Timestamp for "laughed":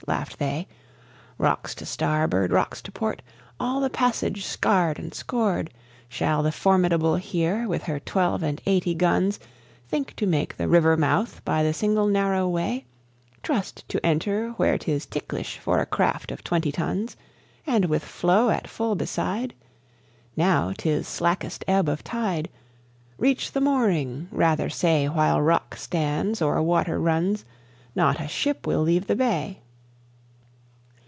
0.07-0.39